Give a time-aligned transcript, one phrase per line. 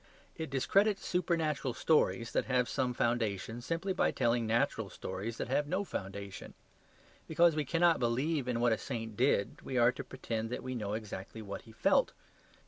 [0.35, 5.67] It discredits supernatural stories that have some foundation, simply by telling natural stories that have
[5.67, 6.55] no foundation.
[7.27, 10.73] Because we cannot believe in what a saint did, we are to pretend that we
[10.73, 12.13] know exactly what he felt.